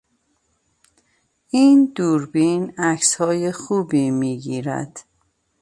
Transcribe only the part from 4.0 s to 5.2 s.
میگیرد.